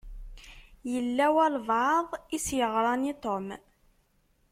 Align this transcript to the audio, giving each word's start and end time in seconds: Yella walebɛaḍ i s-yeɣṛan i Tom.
Yella 0.91 1.25
walebɛaḍ 1.35 2.09
i 2.35 2.37
s-yeɣṛan 2.45 3.01
i 3.11 3.13
Tom. 3.23 3.47